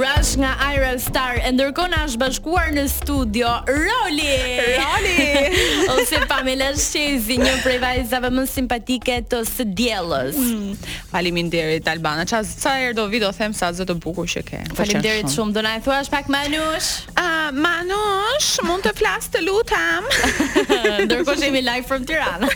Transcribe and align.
Rush 0.00 0.40
nga 0.40 0.56
Iron 0.72 0.96
Star, 0.96 1.36
e 1.44 1.48
ndërko 1.52 1.84
është 2.00 2.18
bashkuar 2.22 2.70
në 2.72 2.84
studio, 2.88 3.48
Roli! 3.68 4.36
Roli! 4.80 5.24
Ose 5.92 6.16
Pamela 6.30 6.70
Shqezi, 6.80 7.36
një 7.36 7.52
prej 7.60 7.76
vajzave 7.82 8.30
më 8.32 8.44
simpatike 8.48 9.18
të 9.28 9.42
së 9.46 9.66
djelës. 9.76 10.38
Mm. 10.40 10.78
Falimin 11.10 11.50
derit, 11.52 11.90
Albana, 11.92 12.24
qa, 12.28 12.40
sa 12.48 12.78
erë 12.80 12.94
do 12.96 13.04
vidë, 13.12 13.28
o 13.28 13.34
them 13.36 13.52
sa 13.56 13.68
zë 13.76 13.90
të 13.90 13.98
buku 14.00 14.24
që 14.36 14.44
ke. 14.48 14.62
Po 14.70 14.78
Falimin 14.80 15.04
derit 15.04 15.28
shumë. 15.28 15.36
shumë, 15.36 15.54
do 15.58 15.66
na 15.68 15.74
e 15.76 15.84
thua 15.84 16.00
pak 16.16 16.32
Manush? 16.32 16.90
Uh, 17.12 17.52
manush, 17.52 18.50
mund 18.64 18.88
të 18.88 18.94
flasë 19.02 19.34
të 19.36 19.44
lutam. 19.50 20.08
ndërko 21.10 21.36
që 21.36 21.50
jemi 21.50 21.60
live 21.66 21.84
from 21.90 22.08
Tirana. 22.08 22.48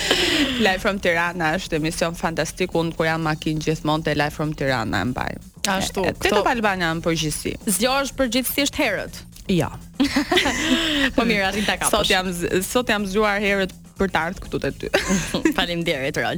live 0.68 0.78
from 0.86 1.02
Tirana 1.02 1.54
është 1.58 1.80
emision 1.82 2.14
fantastik, 2.14 2.78
unë 2.78 2.94
kur 2.94 3.10
jam 3.10 3.26
makin 3.26 3.58
gjithmonë 3.58 4.06
të 4.12 4.16
live 4.22 4.32
from 4.38 4.54
Tirana, 4.54 5.02
mbajmë. 5.10 5.55
Ashtu. 5.66 6.02
Ti 6.04 6.30
këto... 6.30 6.42
do 6.42 6.48
Albania 6.50 6.90
në 6.96 7.02
përgjithësi. 7.04 7.54
Zgjohesh 7.78 8.14
përgjithsisht 8.18 8.78
herët. 8.80 9.18
Ja. 9.52 9.68
po 11.16 11.26
mirë, 11.28 11.44
arrin 11.52 11.66
ta 11.68 11.76
kapësh. 11.78 11.92
Sot 11.92 12.10
jam 12.12 12.30
sot 12.66 12.90
jam 12.94 13.04
zgjuar 13.08 13.38
herët 13.42 13.74
për 13.96 14.10
të 14.12 14.18
ardhur 14.28 14.44
këtu 14.44 14.58
te 14.60 14.70
ty. 14.76 14.90
Faleminderit 15.56 16.18
Rol. 16.20 16.36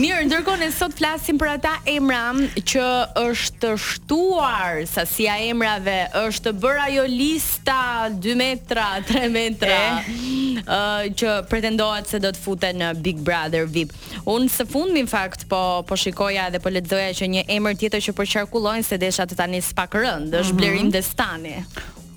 Mirë, 0.00 0.24
ndërkohë 0.26 0.64
ne 0.64 0.70
sot 0.74 0.96
flasim 0.98 1.38
për 1.38 1.52
ata 1.54 1.76
emra 1.92 2.24
që 2.58 2.86
është 3.22 3.72
shtuar 3.82 4.80
sasia 4.90 5.36
e 5.44 5.52
emrave, 5.52 5.98
është 6.24 6.56
bërë 6.64 6.86
ajo 6.88 7.06
lista 7.12 7.78
2 8.16 8.36
metra, 8.40 8.88
3 9.12 9.30
metra. 9.34 9.78
E? 10.08 10.45
uh, 10.64 11.06
që 11.16 11.32
pretendohet 11.50 12.08
se 12.10 12.20
do 12.22 12.30
të 12.32 12.42
futen 12.42 12.80
në 12.80 12.90
Big 13.04 13.20
Brother 13.26 13.66
VIP. 13.70 13.92
Unë 14.28 14.50
së 14.52 14.66
fundmi 14.70 15.04
në 15.06 15.10
fakt 15.12 15.46
po 15.50 15.60
po 15.88 15.96
shikoja 15.98 16.48
dhe 16.54 16.60
po 16.62 16.72
lexoja 16.72 17.12
që 17.20 17.28
një 17.34 17.44
emër 17.56 17.76
tjetër 17.82 18.04
që 18.08 18.16
po 18.18 18.26
qarkullon 18.32 18.84
se 18.86 18.98
desha 18.98 19.26
të 19.28 19.38
tani 19.38 19.62
spak 19.62 19.94
rënd, 19.96 20.32
është 20.32 20.40
mm 20.40 20.56
-hmm. 20.56 20.58
Blerim 20.58 20.90
Destani. 20.90 21.56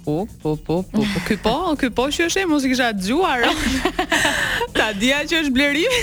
Po, 0.05 0.25
po, 0.41 0.55
po, 0.55 0.81
po, 0.81 1.01
po, 1.05 1.19
ky 1.27 1.35
po, 1.37 1.75
ky 1.77 1.89
po 1.93 2.05
që 2.07 2.25
është 2.27 2.37
emër, 2.41 2.47
mos 2.53 2.63
i 2.65 2.69
kisha 2.69 2.93
dëgjuar. 2.93 3.41
Ta 4.77 4.93
dia 4.99 5.17
që 5.29 5.33
është 5.41 5.53
Blerim. 5.57 5.93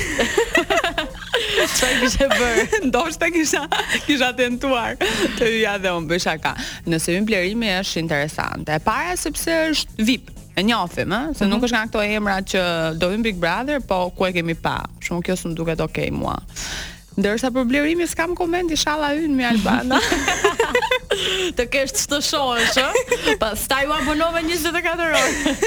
Çfarë 1.76 1.98
kishe 2.02 2.26
bërë? 2.38 2.64
Ndoshta 2.88 3.30
kisha 3.32 3.62
kisha 4.06 4.32
tentuar 4.36 4.96
të 5.38 5.44
hyja 5.52 5.74
dhe 5.78 5.90
un 5.98 6.04
bësha 6.08 6.34
ka. 6.38 6.54
Nëse 6.88 7.12
hyn 7.12 7.24
blerimi 7.28 7.68
është 7.80 7.98
interesante. 8.04 8.72
E 8.72 8.78
para 8.78 9.16
sepse 9.16 9.50
është 9.70 10.04
VIP, 10.06 10.24
E 10.56 10.62
njohim, 10.64 11.12
ëh, 11.12 11.26
se 11.36 11.44
nuk 11.44 11.58
mhm. 11.60 11.64
është 11.68 11.76
nga 11.76 11.88
këto 11.90 12.02
emra 12.16 12.36
që 12.40 12.60
do 12.96 13.10
hum 13.12 13.24
Big 13.26 13.36
Brother, 13.42 13.82
po 13.84 14.06
ku 14.16 14.24
e 14.24 14.32
kemi 14.32 14.56
pa. 14.56 14.78
Shumë 15.04 15.26
kjo 15.28 15.36
s'm 15.36 15.52
duket 15.56 15.82
okay 15.84 16.08
mua. 16.08 16.38
Ndërsa 17.20 17.52
për 17.52 17.68
blerimin 17.68 18.08
s'kam 18.08 18.32
koment, 18.36 18.72
inshallah 18.72 19.12
hyn 19.20 19.36
mi 19.36 19.44
Albana. 19.44 20.00
të 21.54 21.66
kesh 21.72 21.92
të 21.96 22.06
të 22.10 22.18
shohësh, 22.26 22.78
ë? 22.80 23.02
Pastaj 23.42 23.82
u 23.88 23.92
abonove 23.94 24.42
24 24.46 25.06
orë. 25.06 25.24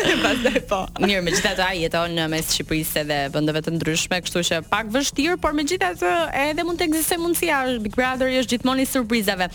Pastaj 0.25 0.61
po. 0.69 0.79
Mirë, 1.03 1.21
megjithatë 1.27 1.65
ai 1.65 1.83
jeton 1.83 2.15
në 2.17 2.25
mes 2.33 2.51
Shqipërisë 2.55 3.03
edhe 3.03 3.19
vendeve 3.35 3.61
të 3.65 3.73
ndryshme, 3.77 4.19
kështu 4.25 4.43
që 4.49 4.61
pak 4.71 4.89
vështirë, 4.95 5.37
por 5.43 5.55
megjithatë 5.57 6.13
edhe 6.47 6.65
mund 6.67 6.81
të 6.81 6.89
ekzistojë 6.89 7.23
mundësia, 7.23 7.61
Big 7.85 7.95
Brother 7.97 8.31
është 8.41 8.57
gjithmonë 8.57 8.85
i 8.85 8.89
surprizave. 8.91 9.49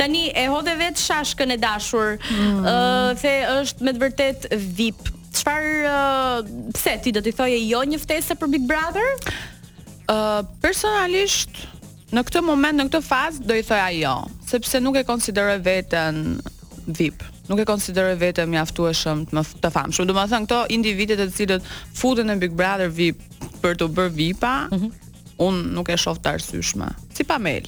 Tani 0.00 0.26
e 0.34 0.46
hodhe 0.52 0.76
vet 0.80 1.00
shashkën 1.00 1.54
e 1.56 1.60
dashur. 1.62 2.16
Hmm. 2.30 2.60
Ë, 2.60 2.60
mm. 2.60 2.68
uh, 2.68 3.22
the 3.24 3.34
është 3.60 3.88
me 3.90 3.96
të 3.96 4.04
vërtet 4.06 4.48
VIP. 4.80 5.12
Çfarë 5.40 5.74
uh, 5.88 6.70
pse 6.76 6.96
ti 7.04 7.12
do 7.14 7.22
të 7.24 7.36
thoje 7.38 7.58
jo 7.68 7.82
një 7.86 8.00
ftesë 8.02 8.38
për 8.40 8.50
Big 8.56 8.64
Brother? 8.66 9.12
Ë, 9.16 9.84
uh, 10.10 10.48
personalisht 10.62 11.68
në 12.14 12.22
këtë 12.26 12.40
moment, 12.42 12.78
në 12.80 12.84
këtë 12.88 13.00
fazë, 13.06 13.44
do 13.48 13.54
i 13.58 13.64
thoja 13.66 13.88
jo, 13.94 14.14
sepse 14.48 14.80
nuk 14.82 14.96
e 15.00 15.04
konsideroj 15.06 15.58
vetën 15.66 16.22
VIP 16.96 17.22
nuk 17.50 17.58
e 17.58 17.66
konsideroj 17.66 18.12
veten 18.14 18.46
mjaftueshëm 18.46 19.24
të 19.32 19.42
të 19.58 19.70
famshëm. 19.74 20.06
Do 20.06 20.14
të 20.14 20.22
thënë 20.30 20.44
këto 20.46 20.58
individet 20.74 21.18
të 21.18 21.32
cilët 21.34 21.64
futen 21.98 22.30
në 22.30 22.36
Big 22.44 22.52
Brother 22.54 22.86
VIP 22.94 23.24
për 23.62 23.74
të 23.80 23.88
bërë 23.96 24.14
VIP-a, 24.20 24.52
mm 24.70 24.76
-hmm 24.78 25.09
un 25.40 25.62
nuk 25.72 25.88
e 25.88 25.96
shoh 25.96 26.18
të 26.22 26.34
arsyeshme. 26.36 26.86
Si 27.16 27.24
Pamel. 27.26 27.66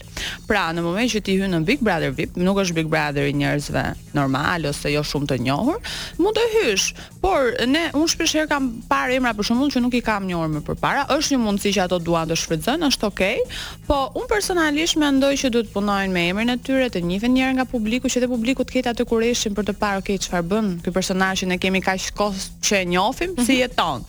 Pra, 0.49 0.67
në 0.77 0.83
moment 0.85 1.09
që 1.13 1.21
ti 1.25 1.35
hyn 1.41 1.53
në 1.57 1.61
Big 1.69 1.81
Brother 1.85 2.13
VIP, 2.17 2.37
nuk 2.41 2.61
është 2.63 2.77
Big 2.77 2.89
Brother 2.93 3.27
i 3.29 3.35
njerëzve 3.37 3.83
normal 4.17 4.67
ose 4.71 4.93
jo 4.93 5.01
shumë 5.09 5.31
të 5.33 5.39
njohur, 5.47 5.79
mund 6.21 6.37
të 6.37 6.45
hysh. 6.57 6.91
Por 7.23 7.53
ne 7.71 7.87
un 7.97 8.09
shpesh 8.11 8.37
herë 8.39 8.51
kam 8.51 8.69
parë 8.91 9.17
emra 9.19 9.33
për 9.39 9.49
shembull 9.51 9.73
që 9.73 9.81
nuk 9.85 9.97
i 9.97 10.03
kam 10.05 10.29
njohur 10.29 10.53
më 10.53 10.63
përpara. 10.67 11.07
Është 11.17 11.35
një 11.35 11.41
mundësi 11.47 11.73
që 11.79 11.85
ato 11.87 11.99
duan 12.01 12.29
të 12.31 12.37
shfrytëzojnë, 12.43 12.91
është 12.93 13.09
okay. 13.09 13.41
Po 13.89 14.03
un 14.21 14.29
personalisht 14.31 14.99
mendoj 15.01 15.33
që 15.43 15.53
duhet 15.55 15.71
të 15.71 15.77
punojnë 15.77 16.13
me 16.13 16.27
emrin 16.33 16.53
e 16.55 16.59
tyre, 16.61 16.91
të 16.93 17.01
njihen 17.09 17.33
njerë 17.39 17.57
nga 17.61 17.67
publiku, 17.73 18.11
që 18.13 18.23
dhe 18.27 18.29
publiku 18.31 18.67
të 18.69 18.77
ketë 18.79 18.93
atë 18.93 19.09
kurëshin 19.13 19.57
për 19.57 19.71
të 19.71 19.79
parë 19.81 20.05
okay 20.05 20.21
çfarë 20.25 20.47
bën 20.53 20.71
ky 20.85 20.93
personazh 20.93 21.45
që 21.47 21.51
ne 21.55 21.61
kemi 21.63 21.81
kaq 21.85 22.11
kohë 22.21 22.45
që 22.67 22.83
e 22.83 22.85
njohim, 22.93 23.37
si 23.41 23.57
mhm. 23.57 23.61
jeton. 23.65 24.05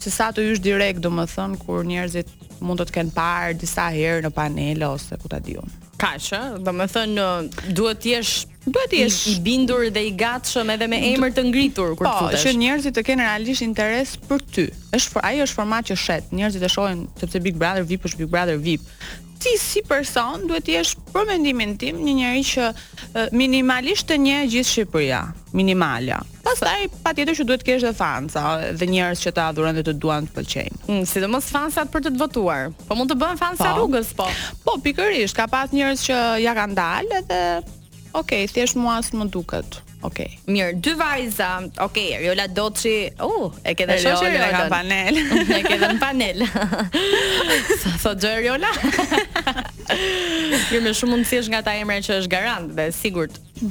Se 0.00 0.10
sa 0.14 0.30
të 0.32 0.46
hysh 0.46 0.62
direkt, 0.64 1.02
domethën, 1.04 1.58
kur 1.60 1.82
njerëzit 1.84 2.30
mund 2.68 2.80
të 2.80 2.86
të 2.90 2.94
kenë 2.96 3.12
parë 3.16 3.54
disa 3.60 3.86
herë 3.92 4.24
në 4.26 4.32
panel 4.36 4.84
ose 4.90 5.18
ku 5.22 5.28
ta 5.32 5.40
diun. 5.42 5.70
Kaq, 6.00 6.16
ë, 6.36 6.40
do 6.64 6.72
të 6.76 6.86
thënë 6.94 7.26
duhet 7.76 8.00
të 8.04 8.12
jesh 8.14 8.32
duhet 8.64 8.90
të 8.92 9.00
jesh 9.02 9.18
i 9.32 9.34
bindur 9.44 9.86
dhe 9.92 10.02
i 10.10 10.12
gatshëm 10.20 10.72
edhe 10.76 10.88
me 10.90 11.00
emër 11.12 11.34
të 11.36 11.46
ngritur 11.48 11.94
kur 11.96 12.06
po, 12.08 12.14
futesh. 12.24 12.44
Po, 12.44 12.48
që 12.48 12.56
njerëzit 12.64 12.96
të 12.96 13.06
kenë 13.08 13.26
realisht 13.28 13.64
interes 13.66 14.14
për 14.28 14.44
ty. 14.54 14.66
Është 14.96 15.24
ai 15.26 15.38
është 15.46 15.58
format 15.60 15.88
që 15.90 15.98
shet, 16.04 16.30
njerëzit 16.36 16.64
e 16.68 16.72
shohin 16.72 17.06
sepse 17.20 17.42
Big 17.44 17.56
Brother 17.60 17.84
VIP 17.88 18.08
është 18.10 18.24
Big 18.24 18.32
Brother 18.32 18.58
VIP 18.60 18.84
ti 19.40 19.56
si 19.56 19.80
person 19.88 20.44
duhet 20.44 20.66
të 20.68 20.74
jesh 20.76 20.92
për 21.14 21.24
mendimin 21.28 21.72
tim 21.80 22.02
një 22.04 22.14
njerëz 22.18 22.50
që 22.50 22.66
minimalisht 23.40 24.06
të 24.10 24.18
njeh 24.20 24.42
gjithë 24.52 24.70
Shqipëria, 24.70 25.22
minimale. 25.56 26.18
Pastaj 26.44 26.90
patjetër 27.04 27.38
që 27.40 27.46
duhet 27.48 27.62
të 27.64 27.68
kesh 27.70 27.86
dhe 27.88 27.94
fansa, 27.96 28.42
dhe 28.76 28.88
njerëz 28.92 29.22
që 29.24 29.32
ta 29.38 29.48
adhurojnë 29.50 29.80
dhe 29.80 29.86
të 29.90 29.96
duan 30.04 30.28
të 30.28 30.36
pëlqejnë. 30.36 30.82
Mm, 30.92 31.04
sidomos 31.10 31.48
fansat 31.56 31.90
për 31.94 32.04
të, 32.06 32.12
të 32.14 32.20
votuar. 32.24 32.68
Po 32.90 32.98
mund 32.98 33.10
të 33.14 33.18
bëhen 33.24 33.40
fansa 33.40 33.64
po, 33.72 33.76
rrugës, 33.80 34.12
po. 34.20 34.28
Po, 34.66 34.76
pikërisht, 34.84 35.38
ka 35.40 35.48
pas 35.52 35.72
njerëz 35.74 36.04
që 36.10 36.20
ja 36.44 36.56
kanë 36.60 36.80
dalë 36.82 37.24
dhe 37.32 37.42
Ok, 38.18 38.32
thjesht 38.50 38.74
mua 38.76 38.96
as 38.98 39.12
më 39.14 39.28
duket. 39.30 39.76
Okej. 40.02 40.30
Okay. 40.42 40.48
Mirë, 40.52 40.74
dy 40.80 40.92
vajza. 40.96 41.48
Okej, 41.60 41.84
okay, 41.84 42.16
Ariola 42.16 42.46
Doçi. 42.48 42.96
U, 43.20 43.28
uh, 43.28 43.58
e 43.68 43.74
ke 43.76 43.84
dashur 43.88 44.14
që 44.16 44.30
e 44.32 44.50
ka 44.54 44.62
panel. 44.72 45.18
E 45.58 45.60
ke 45.66 45.76
në 45.80 45.90
panel. 46.00 46.44
Sa 47.82 47.96
sa 47.98 48.14
jo 48.20 48.30
Ariola. 48.32 48.70
Mirë, 50.70 50.82
më 50.88 50.94
shumë 50.96 51.12
mundësish 51.12 51.50
nga 51.52 51.60
ta 51.66 51.74
emra 51.76 51.98
që 52.00 52.20
është 52.22 52.32
garant 52.32 52.72
dhe 52.78 52.88
sigurt. 52.96 53.36
Uh, 53.60 53.68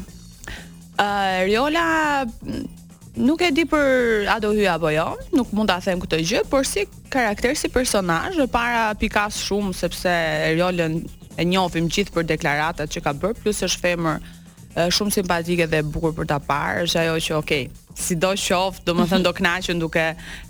Ariola 0.99 1.87
nuk 3.19 3.41
e 3.41 3.49
di 3.51 3.65
për 3.67 4.29
a 4.31 4.37
do 4.39 4.53
hyj 4.55 4.67
apo 4.77 4.93
jo, 4.93 5.07
nuk 5.35 5.49
mund 5.57 5.67
ta 5.73 5.79
them 5.83 5.99
këtë 5.99 6.19
gjë, 6.29 6.43
por 6.47 6.61
si 6.63 6.85
karakter 7.11 7.57
si 7.57 7.67
personazh 7.73 8.37
e 8.39 8.45
para 8.47 8.91
pikas 9.01 9.41
shumë 9.47 9.73
sepse 9.75 10.13
Ariolën 10.51 11.01
e 11.39 11.43
njohim 11.47 11.89
gjithë 11.91 12.13
për 12.15 12.27
deklaratat 12.37 12.91
që 12.93 13.01
ka 13.03 13.15
bër, 13.19 13.33
plus 13.41 13.59
është 13.65 13.81
femër 13.87 14.35
është 14.69 14.69
eh, 14.75 14.89
shumë 14.89 15.11
simpatike 15.13 15.65
dhe 15.71 15.77
e 15.77 15.83
bukur 15.89 16.11
për 16.17 16.27
ta 16.29 16.37
parë, 16.45 16.83
është 16.83 16.99
ajo 16.99 17.19
që 17.19 17.35
okay 17.39 17.69
si 17.99 18.15
do 18.15 18.29
shof, 18.39 18.77
do 18.85 18.93
më 18.95 19.07
thënë 19.11 19.23
do 19.25 19.33
knaxën 19.41 19.79
duke 19.81 20.03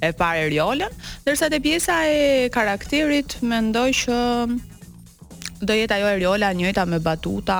e 0.05 0.09
parë 0.13 0.49
rjollën, 0.51 0.91
dërsa 1.25 1.47
të 1.49 1.61
pjesa 1.63 1.95
e 2.05 2.49
karakterit 2.53 3.39
Mendoj 3.49 3.87
që 3.91 5.61
do 5.65 5.73
jetë 5.75 5.95
ajo 5.97 6.11
e 6.11 6.19
rjolla 6.21 6.51
njëta 6.53 6.85
me 6.87 6.99
batuta, 7.01 7.57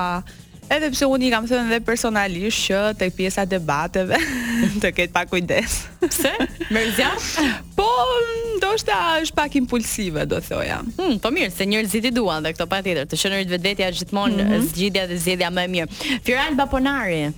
edhe 0.72 0.92
pse 0.94 1.08
unë 1.10 1.28
i 1.28 1.32
kam 1.34 1.48
thënë 1.50 1.72
dhe 1.74 1.80
personalisht 1.90 2.68
shë 2.68 2.84
të 3.00 3.10
pjesa 3.18 3.46
debateve 3.50 4.20
të 4.84 4.94
ketë 5.00 5.14
pa 5.16 5.26
kujdes. 5.32 5.80
Pse? 6.08 6.36
Merzja? 6.70 7.10
Po, 7.76 7.88
ndoshta 8.70 8.96
është 9.24 9.36
pak 9.36 9.56
impulsive 9.58 10.26
do 10.30 10.38
thoja. 10.46 10.78
Hm, 10.98 11.16
po 11.24 11.32
mirë, 11.34 11.52
se 11.56 11.66
njerzit 11.66 12.06
i 12.06 12.12
duan 12.14 12.44
dhe 12.46 12.52
këto 12.54 12.68
patjetër, 12.70 13.08
të 13.10 13.18
shënorit 13.18 13.50
vetvetja 13.50 13.88
gjithmonë 13.98 14.36
mm 14.44 14.50
-hmm. 14.50 14.68
zgjidhja 14.70 15.08
dhe 15.10 15.18
zgjedhja 15.18 15.50
më 15.52 15.64
e 15.64 15.68
mirë. 15.68 15.88
Firal 16.26 16.56
Baponari. 16.56 17.30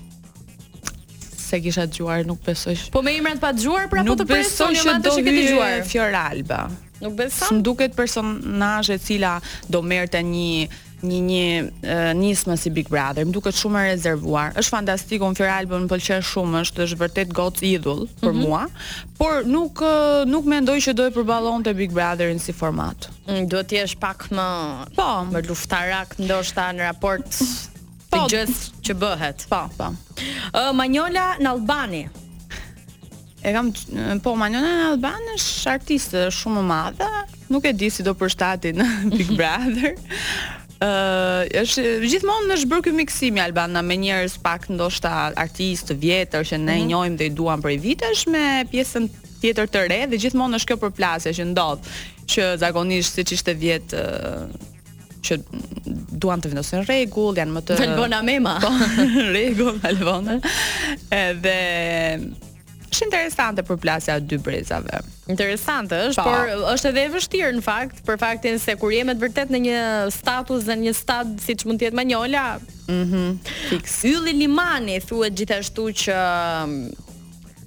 Se 1.38 1.62
kisha 1.62 1.88
dëgjuar, 1.88 2.26
nuk 2.26 2.40
besoj. 2.46 2.78
Po 2.92 3.02
me 3.02 3.12
imrat 3.16 3.40
pa 3.40 3.54
dëgjuar 3.54 3.90
pra 3.90 4.04
po 4.04 4.14
të 4.14 4.26
presoj 4.28 4.74
jo, 4.76 4.82
që 4.84 5.02
do 5.02 5.10
të 5.10 5.24
dëgjuar 5.26 5.86
Firal 5.92 6.16
Alba. 6.16 6.70
Nuk 7.02 7.14
besoj. 7.16 7.48
Sun 7.48 7.64
duket 7.64 7.96
personazhe 7.96 8.94
e 8.94 8.98
cila 8.98 9.42
do 9.70 9.82
merrte 9.82 10.18
një 10.22 10.68
një 11.02 11.22
një 11.28 11.96
nismë 12.18 12.56
si 12.58 12.72
Big 12.74 12.90
Brother, 12.90 13.26
më 13.26 13.34
duket 13.36 13.58
shumë 13.58 13.80
e 13.82 13.90
rezervuar. 13.94 14.54
Është 14.60 14.74
fantastik, 14.74 15.26
un 15.26 15.36
Fjalbën 15.38 15.86
më 15.86 15.90
pëlqen 15.92 16.24
shumë, 16.26 16.62
është 16.66 16.86
është 16.86 17.00
vërtet 17.02 17.34
goc 17.36 17.62
idhull 17.66 18.06
për 18.22 18.34
mm 18.36 18.40
-hmm. 18.40 18.48
mua, 18.48 18.68
por 19.18 19.46
nuk 19.46 19.82
nuk 20.28 20.46
mendoj 20.46 20.78
që 20.80 20.94
do 20.94 21.06
e 21.06 21.12
përballonte 21.12 21.74
Big 21.76 21.92
Brotherin 21.92 22.40
si 22.40 22.52
format. 22.54 23.10
Mm, 23.28 23.48
duhet 23.48 23.68
të 23.70 23.76
jesh 23.78 23.96
pak 24.00 24.28
më 24.30 24.48
po, 24.96 25.10
më 25.32 25.42
luftarak 25.48 26.18
ndoshta 26.20 26.72
në 26.74 26.80
raport 26.90 27.26
po, 28.12 28.18
të 28.18 28.28
gjithë 28.30 28.72
që 28.86 28.94
bëhet. 28.94 29.46
Po, 29.50 29.62
po. 29.78 29.86
Uh, 29.86 30.74
Manjola 30.74 31.38
në 31.40 31.50
Albani. 31.50 32.10
E 33.44 33.52
kam 33.54 33.74
po 34.24 34.36
Manjola 34.36 34.68
në 34.68 34.92
Albani 34.92 35.32
është 35.38 35.70
artiste 35.72 36.28
shumë 36.32 36.60
e 36.60 36.64
madhe, 36.64 37.10
nuk 37.50 37.66
e 37.66 37.74
di 37.74 37.90
si 37.90 38.04
do 38.04 38.14
përshtatin 38.14 38.78
Big 39.18 39.32
Brother. 39.32 39.96
Ëh, 40.82 41.46
është 41.60 41.84
gjithmonë 42.10 42.56
është 42.56 42.70
bërë 42.72 42.84
ky 42.88 42.92
miksim 42.98 43.38
i 43.38 43.42
Albana 43.44 43.84
me 43.86 44.00
njerëz 44.02 44.40
pak 44.42 44.64
ndoshta 44.74 45.12
artistë 45.38 45.92
të 45.92 45.98
vjetër 46.02 46.48
që 46.52 46.58
ne 46.58 46.80
i 46.80 46.82
mhm. 46.82 46.90
njohim 46.90 47.18
dhe 47.20 47.28
i 47.30 47.34
duam 47.38 47.62
për 47.62 47.76
vitesh 47.84 48.24
me 48.34 48.48
pjesën 48.72 49.06
tjetër 49.44 49.70
të 49.70 49.84
re 49.92 50.00
dhe 50.10 50.20
gjithmonë 50.24 50.58
është 50.58 50.72
kjo 50.72 50.80
përplasje 50.88 51.36
që 51.38 51.46
ndodh 51.52 51.92
që 52.34 52.48
zakonisht 52.64 53.14
siç 53.20 53.36
ishte 53.38 53.54
vjet 53.62 53.94
që 55.22 55.38
duan 56.22 56.42
të 56.42 56.50
vendosin 56.50 56.82
rregull, 56.88 57.38
janë 57.38 57.54
më 57.60 57.64
të 57.68 57.78
Albana 57.86 58.24
Mema. 58.26 58.56
Po, 58.64 58.72
rregull 59.36 59.78
Albana. 59.86 60.40
Edhe 61.14 61.58
Është 62.92 63.06
interesante 63.08 63.64
për 63.64 63.78
plasja 63.80 64.18
dy 64.20 64.36
brezave. 64.44 64.98
Interesante 65.32 65.96
është, 66.10 66.20
pa. 66.20 66.24
por 66.28 66.66
është 66.74 66.90
edhe 66.90 67.04
e 67.08 67.12
vështirë 67.14 67.54
në 67.56 67.64
fakt, 67.64 68.02
për 68.08 68.18
faktin 68.20 68.60
se 68.60 68.76
kur 68.82 68.92
jemi 68.92 69.16
të 69.16 69.24
vërtet 69.30 69.54
në 69.56 69.62
një 69.66 69.84
status 70.16 70.68
dhe 70.68 70.76
një 70.82 70.94
stad 70.98 71.32
siç 71.40 71.64
mund 71.70 71.80
të 71.80 71.88
jetë 71.88 72.00
Manjola. 72.02 72.44
Mhm. 72.92 73.24
Mm 73.38 73.86
Ylli 74.12 74.34
Limani 74.42 75.00
thuhet 75.08 75.40
gjithashtu 75.40 75.88
që 76.04 76.18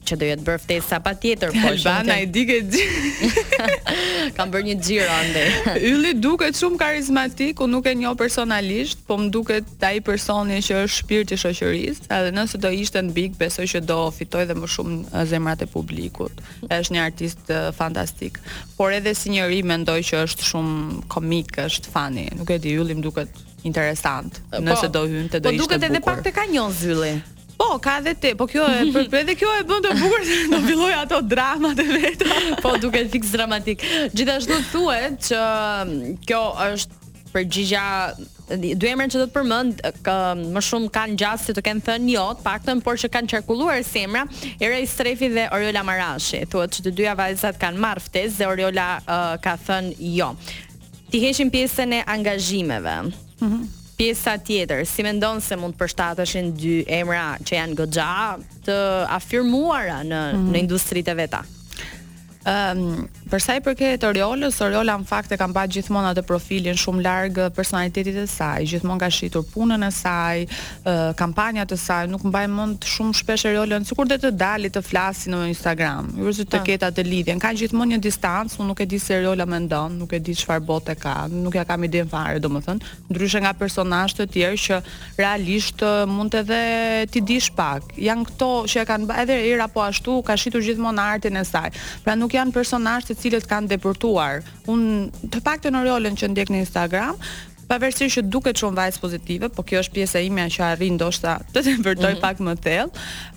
që 0.08 0.18
do 0.20 0.26
jetë 0.28 0.44
bërë 0.46 0.80
sa 0.84 0.98
patjetër, 1.02 1.52
po 1.56 1.70
Albana 1.72 2.18
e 2.20 2.34
Kam 4.36 4.50
bërë 4.52 4.66
një 4.70 4.76
xhiro 4.84 5.12
ande. 5.12 5.44
Ylli 5.92 6.12
duket 6.20 6.56
shumë 6.58 6.78
karizmatik, 6.80 7.62
u 7.64 7.68
nuk 7.70 7.86
e 7.90 7.94
njoh 7.98 8.16
personalisht, 8.18 9.00
po 9.08 9.16
më 9.20 9.30
duket 9.34 9.86
ai 9.86 10.00
personi 10.04 10.60
që 10.64 10.78
është 10.82 11.00
shpirti 11.00 11.36
i 11.36 11.40
shoqërisë, 11.40 12.08
edhe 12.16 12.34
nëse 12.36 12.60
do 12.60 12.72
ishte 12.74 13.00
në 13.02 13.12
Big, 13.16 13.36
besoj 13.40 13.68
që 13.74 13.84
do 13.86 13.98
fitoj 14.14 14.46
dhe 14.50 14.56
më 14.58 14.66
shumë 14.76 15.20
zemrat 15.30 15.60
e 15.64 15.68
publikut. 15.70 16.40
Është 16.68 16.96
një 16.96 17.04
artist 17.04 17.52
fantastik, 17.78 18.40
por 18.78 18.94
edhe 18.96 19.12
si 19.16 19.30
njerëz 19.36 19.62
mendoj 19.72 20.00
që 20.10 20.24
është 20.28 20.48
shumë 20.50 21.02
komik, 21.12 21.54
është 21.64 21.92
funny. 21.94 22.26
Nuk 22.36 22.50
e 22.52 22.58
di, 22.60 22.74
Ylli 22.80 22.98
më 22.98 23.06
duket 23.06 23.42
interesant. 23.64 24.42
Po, 24.50 24.58
nëse 24.66 24.90
po, 24.90 24.92
do 24.98 25.04
hynte 25.08 25.38
do 25.40 25.46
po 25.46 25.54
ishte 25.54 25.62
bukur. 25.62 25.70
Po 25.70 25.78
duket 25.78 25.88
edhe 25.92 26.02
pak 26.04 26.24
të 26.26 26.34
ka 26.36 26.44
një 26.50 26.66
zylli. 26.82 27.14
Po, 27.58 27.76
ka 27.82 27.98
edhe 28.02 28.14
te, 28.18 28.30
po 28.38 28.46
kjo 28.50 28.64
e 28.66 28.84
për, 28.92 29.06
për 29.12 29.20
edhe 29.22 29.34
kjo 29.38 29.50
e 29.60 29.62
bën 29.68 29.84
të 29.86 29.92
bukur 30.00 30.24
se 30.26 30.36
do 30.50 30.58
filloj 30.64 30.92
ato 31.02 31.20
dramat 31.22 31.78
e 31.80 31.84
veta. 31.86 32.38
po 32.64 32.74
duket 32.82 33.10
fix 33.14 33.30
dramatik. 33.34 33.84
Gjithashtu 34.16 34.58
thuhet 34.72 35.20
që 35.28 35.40
mm, 35.40 36.14
kjo 36.28 36.40
është 36.68 37.02
përgjigja 37.34 37.84
dy 38.54 38.88
emrën 38.92 39.10
që 39.10 39.20
do 39.20 39.26
të 39.26 39.34
përmend 39.34 40.50
më 40.54 40.62
shumë 40.66 40.90
kanë 40.94 41.14
ngjasë 41.16 41.54
të 41.56 41.62
kenë 41.68 41.84
thënë 41.86 42.10
jo, 42.14 42.24
të 42.38 42.44
paktën 42.46 42.82
por 42.84 42.98
që 43.00 43.08
kanë 43.14 43.30
qarkulluar 43.32 43.80
si 43.88 44.02
emra, 44.04 44.24
i 44.58 44.88
Strefi 44.90 45.30
dhe 45.36 45.46
Oriola 45.56 45.82
Marashi. 45.88 46.44
Thuhet 46.52 46.76
që 46.78 46.84
të 46.88 46.92
dyja 46.98 47.14
vajzat 47.18 47.58
kanë 47.62 47.82
marrë 47.86 48.04
ftesë 48.08 48.42
dhe 48.42 48.50
Oriola 48.50 48.88
uh, 49.00 49.30
ka 49.42 49.56
thënë 49.68 49.96
jo. 50.16 50.34
Ti 51.14 51.22
heshin 51.26 51.50
pjesën 51.54 51.98
e 52.00 52.04
angazhimeve. 52.18 52.98
Mhm. 53.40 53.48
Mm 53.58 53.82
pjesa 53.94 54.38
tjetër, 54.42 54.82
si 54.88 55.02
mendon 55.06 55.40
se 55.42 55.56
mund 55.58 55.76
të 55.76 55.82
përshtateshin 55.84 56.52
dy 56.58 56.74
emra 56.98 57.24
që 57.42 57.58
janë 57.60 57.76
goxha 57.78 58.08
të 58.66 58.78
afirmuara 59.18 60.00
në 60.04 60.22
mm 60.22 60.38
-hmm. 60.38 60.50
në 60.54 60.62
industritë 60.64 61.14
veta? 61.20 61.42
Ëm, 62.44 62.82
Për 63.24 63.40
sa 63.40 63.54
i 63.56 63.60
përket 63.64 64.02
Oriolës, 64.04 64.56
Oriola 64.66 64.94
në 65.00 65.06
fakt 65.08 65.30
e 65.32 65.36
ka 65.40 65.46
mbajtur 65.48 65.78
gjithmonë 65.78 66.10
atë 66.12 66.22
profilin 66.28 66.76
shumë 66.76 67.04
larg 67.06 67.38
eh, 67.40 67.46
personalitetit 67.56 68.16
të 68.18 68.24
saj. 68.28 68.66
Gjithmonë 68.68 69.00
ka 69.00 69.08
shitur 69.10 69.46
punën 69.48 69.86
e 69.86 69.90
saj, 69.96 70.42
eh, 70.44 71.08
kampanjat 71.16 71.72
e 71.72 71.78
saj, 71.80 72.08
nuk 72.12 72.26
mbaj 72.28 72.42
mend 72.52 72.84
shumë 72.88 73.16
shpesh 73.20 73.46
Oriolën, 73.48 73.86
sikur 73.88 74.08
dhe 74.10 74.18
të 74.20 74.32
dalë 74.40 74.70
të 74.74 74.82
flasë 74.84 75.32
në 75.32 75.40
Instagram. 75.54 76.10
Ju 76.18 76.26
vërtet 76.28 76.50
të 76.52 76.60
po. 76.60 76.66
keta 76.68 76.90
të 76.98 77.06
lidhjen 77.08 77.40
Ka 77.40 77.54
gjithmonë 77.56 77.94
një 77.96 78.00
distancë, 78.04 78.58
unë 78.60 78.68
nuk 78.74 78.84
e 78.84 78.88
di 78.92 79.00
se 79.06 79.16
Oriola 79.22 79.46
mendon, 79.48 79.96
nuk 80.02 80.12
e 80.12 80.20
di 80.20 80.36
çfarë 80.42 80.64
bote 80.68 80.94
ka, 81.00 81.16
nuk 81.32 81.56
ja 81.56 81.64
kam 81.64 81.80
idenë 81.88 82.10
fare, 82.12 82.44
domethënë, 82.44 82.94
ndryshe 83.08 83.40
nga 83.40 83.54
personazhet 83.56 84.20
e 84.20 84.28
tjerë 84.36 84.60
që 84.60 84.80
realisht 85.18 85.80
eh, 85.80 86.04
mund 86.06 86.34
të 86.36 86.44
dhe 86.52 86.62
ti 87.10 87.20
dish 87.24 87.48
pak. 87.56 87.96
Jan 87.96 88.24
këto 88.28 88.52
që 88.68 88.84
e 88.84 88.86
kanë 88.92 89.18
edhe 89.24 89.40
era 89.54 89.66
po 89.72 89.80
ashtu, 89.80 90.20
ka 90.22 90.36
shitur 90.36 90.60
gjithmonë 90.60 91.00
artin 91.16 91.40
e 91.40 91.44
saj. 91.48 91.72
Pra 92.04 92.14
nuk 92.20 92.36
janë 92.36 92.52
personazhe 92.52 93.13
të 93.14 93.22
cilët 93.22 93.46
kanë 93.50 93.70
deportuar. 93.74 94.42
Unë 94.70 95.28
të 95.34 95.42
pak 95.46 95.62
të 95.64 95.70
që 96.20 96.28
ndjek 96.30 96.50
në 96.52 96.62
Instagram, 96.64 97.16
pavarësisht 97.70 98.18
që 98.18 98.22
duket 98.30 98.60
shumë 98.60 98.76
vajzë 98.78 99.00
pozitive, 99.02 99.48
po 99.50 99.64
kjo 99.64 99.82
është 99.82 99.94
pjesa 99.96 100.20
ime 100.28 100.44
që 100.52 100.64
arrin 100.74 100.96
ndoshta 100.98 101.38
të 101.52 101.62
të 101.64 101.76
vërtoj 101.86 102.10
mm 102.10 102.16
-hmm. 102.16 102.20
pak 102.20 102.38
më 102.46 102.54
thell 102.64 102.90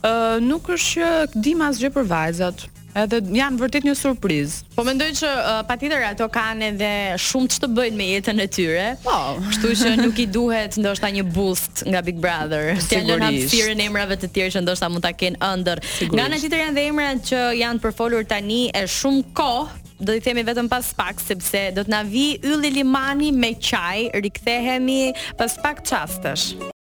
Ë 0.03 0.09
uh, 0.09 0.44
nuk 0.47 0.68
është 0.69 0.94
që 0.94 1.41
dimas 1.47 1.79
gjë 1.81 1.91
për 1.97 2.06
vajzat. 2.13 2.68
Edhe 2.95 3.19
janë 3.36 3.60
vërtet 3.60 3.86
një 3.88 3.94
surprizë. 4.00 4.62
Po 4.75 4.84
mendoj 4.88 5.07
që 5.19 5.30
uh, 5.30 5.60
patjetër 5.68 6.04
ato 6.12 6.28
kanë 6.34 6.69
edhe 6.72 6.92
shumë 7.22 7.50
ç'të 7.56 7.69
bëjnë 7.75 7.98
me 8.00 8.07
jetën 8.13 8.42
e 8.44 8.48
tyre. 8.57 8.86
Po. 9.04 9.13
Oh. 9.13 9.42
Kështu 9.50 9.72
që 9.81 9.92
nuk 10.00 10.22
i 10.24 10.28
duhet 10.34 10.78
ndoshta 10.80 11.10
një 11.13 11.25
boost 11.34 11.84
nga 11.88 12.01
Big 12.06 12.19
Brother. 12.24 12.75
Ti 12.80 13.01
lënë 13.07 13.28
hapësirën 13.30 13.84
emrave 13.88 14.18
të 14.22 14.30
tjerë 14.38 14.56
që 14.57 14.63
ndoshta 14.66 14.89
mund 14.94 15.06
ta 15.07 15.12
kenë 15.16 15.42
ëndër. 15.51 15.84
Nga 16.13 16.28
ana 16.30 16.39
tjetër 16.42 16.63
janë 16.63 16.78
dhe 16.80 16.88
emrat 16.94 17.28
që 17.30 17.44
janë 17.62 17.84
përfolur 17.86 18.25
tani 18.30 18.63
e 18.72 18.86
shumë 18.98 19.25
kohë 19.38 19.84
do 20.07 20.13
i 20.16 20.22
themi 20.24 20.44
vetëm 20.48 20.69
pas 20.72 20.88
pak 20.98 21.19
sepse 21.24 21.63
do 21.75 21.84
të 21.88 21.89
na 21.92 22.04
vi 22.07 22.31
ylli 22.45 22.72
limani 22.80 23.31
me 23.34 23.51
qaj, 23.57 24.07
rikthehemi 24.25 25.00
pas 25.39 25.57
pak 25.63 25.84
çastësh. 25.89 26.72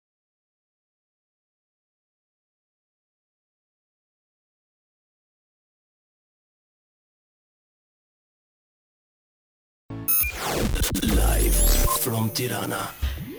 Tirana. 12.37 12.83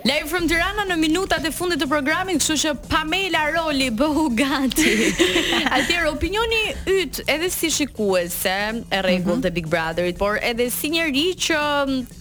Lei 0.08 0.22
from 0.26 0.48
Tirana 0.50 0.82
në 0.88 0.96
minutat 1.02 1.44
e 1.46 1.52
fundit 1.52 1.82
të 1.82 1.88
programit, 1.92 2.40
kështu 2.40 2.56
që 2.62 2.72
Pamela 2.90 3.44
Roli 3.54 3.90
bëu 3.94 4.26
gati. 4.40 4.92
Atëher 5.76 6.08
opinioni 6.14 6.62
yt, 6.94 7.20
edhe 7.30 7.50
si 7.54 7.70
shikuese 7.74 8.56
e 8.90 9.02
rregullt 9.06 9.42
mhm. 9.42 9.46
të 9.46 9.52
Big 9.58 9.70
Brotherit, 9.70 10.18
por 10.22 10.40
edhe 10.42 10.70
si 10.74 10.90
njëri 10.96 11.28
që 11.46 11.62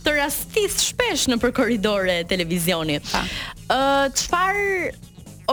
të 0.05 0.17
rastis 0.19 0.81
shpesh 0.91 1.29
në 1.33 1.39
për 1.45 1.55
korridore 1.61 2.19
të 2.25 2.35
televizionit. 2.35 3.09
Ë 3.73 4.11
çfar 4.19 4.61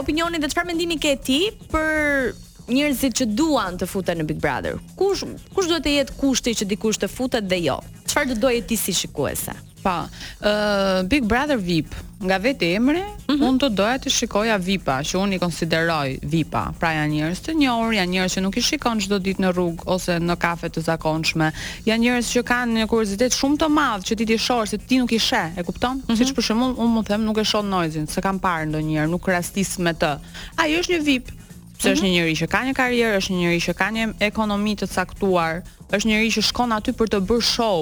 opinioni 0.02 0.42
dhe 0.42 0.50
çfarë 0.52 0.72
mendimi 0.72 0.98
ke 1.00 1.14
ti 1.24 1.40
për 1.72 2.34
njerëzit 2.72 3.20
që 3.22 3.30
duan 3.36 3.78
të 3.80 3.88
futen 3.88 4.20
në 4.20 4.26
Big 4.32 4.42
Brother? 4.44 4.80
Kush 4.98 5.22
kush 5.54 5.70
duhet 5.70 5.86
të 5.86 5.96
jetë 6.00 6.18
kushti 6.20 6.56
që 6.60 6.68
dikush 6.74 7.00
të 7.04 7.08
futet 7.14 7.48
dhe 7.52 7.62
jo? 7.70 7.78
Çfarë 8.10 8.34
do 8.36 8.42
doje 8.48 8.64
ti 8.72 8.80
si 8.80 8.96
shikuese? 8.96 9.54
Pa. 9.84 10.08
Uh, 10.40 11.04
Big 11.08 11.24
Brother 11.28 11.58
VIP, 11.60 11.92
nga 12.24 12.38
vetë 12.40 12.70
emri, 12.78 13.02
mm 13.04 13.36
-hmm. 13.36 13.42
unë 13.48 13.58
të 13.64 13.68
doja 13.80 13.98
të 14.00 14.08
shikoja 14.14 14.56
VIP-a, 14.64 14.98
që 15.04 15.14
unë 15.22 15.32
i 15.34 15.38
konsideroj 15.42 16.08
VIP-a. 16.32 16.62
Pra 16.80 16.90
janë 16.96 17.10
njerëz 17.12 17.40
të 17.44 17.52
njohur, 17.60 17.92
janë 17.98 18.12
njerëz 18.14 18.32
që 18.36 18.40
nuk 18.42 18.56
i 18.56 18.62
shikon 18.62 18.98
çdo 19.00 19.18
ditë 19.20 19.40
në 19.44 19.48
rrugë 19.52 19.82
ose 19.94 20.12
në 20.28 20.36
kafe 20.38 20.68
të 20.72 20.80
zakonshme. 20.88 21.50
Janë 21.86 22.02
njerëz 22.04 22.26
që 22.32 22.42
kanë 22.52 22.72
një 22.78 22.86
kuriozitet 22.92 23.32
shumë 23.40 23.56
të 23.62 23.68
madh 23.68 24.02
që 24.08 24.14
ti 24.16 24.24
ti 24.26 24.38
shorë, 24.46 24.66
se 24.66 24.76
ti 24.88 24.96
nuk 24.98 25.12
i 25.12 25.18
sheh, 25.18 25.48
e 25.58 25.62
kupton? 25.62 25.94
Mm 25.96 26.02
-hmm. 26.08 26.16
Siç 26.16 26.30
për 26.36 26.42
shembull, 26.46 26.72
unë 26.80 26.92
mund 26.94 27.04
të 27.06 27.10
them 27.12 27.24
nuk 27.28 27.38
e 27.38 27.44
shoh 27.44 27.64
nojzin 27.74 28.06
se 28.06 28.20
kam 28.20 28.40
parë 28.40 28.64
ndonjëherë, 28.70 29.08
nuk 29.10 29.26
rastis 29.28 29.76
me 29.78 29.92
të. 30.00 30.16
Ai 30.56 30.80
është 30.80 30.92
një 30.96 31.02
VIP. 31.08 31.26
Pse 31.28 31.36
mm 31.36 31.76
-hmm. 31.76 31.94
është 31.94 32.02
mhm. 32.04 32.12
një 32.12 32.14
njerëz 32.16 32.36
që 32.40 32.46
ka 32.52 32.58
një 32.66 32.72
karrierë, 32.80 33.16
është 33.18 33.30
një 33.32 33.38
njerëz 33.42 33.62
që 33.68 33.74
ka 33.80 33.86
një 33.94 34.04
ekonomi 34.30 34.72
të 34.80 34.86
caktuar, 34.96 35.54
është 35.94 36.06
një 36.08 36.14
njerëz 36.16 36.32
që 36.36 36.42
shkon 36.50 36.70
aty 36.78 36.90
për 36.98 37.06
të 37.12 37.18
bërë 37.28 37.46
show, 37.56 37.80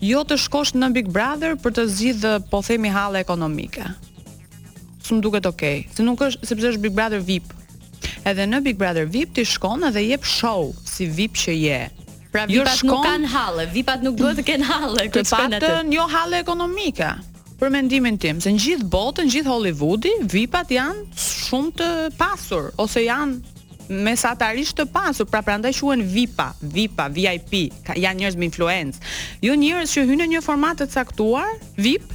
jo 0.00 0.20
të 0.24 0.36
shkosh 0.44 0.74
në 0.78 0.88
Big 0.94 1.08
Brother 1.12 1.56
për 1.58 1.74
të 1.78 1.84
zgjidh 1.90 2.26
po 2.50 2.60
themi 2.62 2.90
halla 2.94 3.20
ekonomike. 3.24 3.84
Su 5.04 5.18
më 5.18 5.22
duket 5.24 5.46
okay, 5.48 5.86
se 5.94 6.04
nuk 6.04 6.20
është 6.26 6.46
sepse 6.50 6.72
është 6.74 6.82
Big 6.84 6.94
Brother 6.94 7.22
VIP. 7.24 7.52
Edhe 8.28 8.44
në 8.46 8.62
Big 8.66 8.76
Brother 8.78 9.06
VIP 9.08 9.32
ti 9.38 9.44
shkon 9.48 9.86
edhe 9.88 10.02
jep 10.04 10.26
show 10.26 10.70
si 10.86 11.06
VIP 11.06 11.38
që 11.38 11.54
je. 11.56 11.80
Pra 12.32 12.44
jo 12.46 12.60
VIP-at 12.62 12.76
shkon... 12.82 12.92
nuk 12.92 13.06
kanë 13.08 13.30
halle, 13.32 13.64
VIP-at 13.72 14.02
nuk 14.04 14.16
duhet 14.18 14.38
të 14.42 14.46
kenë 14.50 14.68
halle, 14.68 15.06
këtë 15.08 15.26
të 15.26 15.58
atë. 15.58 15.74
Jo 15.96 16.04
halle 16.12 16.42
ekonomike. 16.44 17.12
Për 17.58 17.72
mendimin 17.74 18.18
tim, 18.22 18.38
se 18.38 18.52
në 18.54 18.60
gjithë 18.62 18.84
botën, 18.92 19.26
në 19.26 19.32
gjithë 19.34 19.50
Hollywoodi, 19.50 20.12
VIP-at 20.30 20.70
janë 20.76 21.06
shumë 21.18 21.72
të 21.80 21.88
pasur 22.20 22.68
ose 22.84 23.02
janë 23.02 23.56
mesatarisht 23.88 24.76
të 24.78 24.84
pasur, 24.92 25.26
pra 25.30 25.40
prandaj 25.44 25.72
quhen 25.78 26.02
VIP-a, 26.08 26.50
VIP, 26.60 27.54
ka, 27.86 27.96
janë 27.96 28.20
njerëz 28.22 28.38
me 28.38 28.48
influencë. 28.48 29.12
Jo 29.44 29.56
njerëz 29.58 29.94
që 29.96 30.04
hynë 30.08 30.24
në 30.26 30.30
një 30.34 30.42
format 30.44 30.80
të 30.82 30.88
caktuar, 30.92 31.48
VIP, 31.78 32.06